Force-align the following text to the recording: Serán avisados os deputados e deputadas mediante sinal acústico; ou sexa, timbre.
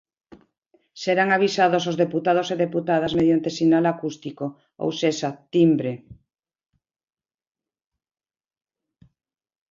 Serán 1.03 1.29
avisados 1.31 1.83
os 1.91 1.99
deputados 2.03 2.47
e 2.53 2.61
deputadas 2.65 3.15
mediante 3.19 3.49
sinal 3.57 3.85
acústico; 3.93 4.45
ou 4.81 4.89
sexa, 5.01 5.29
timbre. 5.53 5.93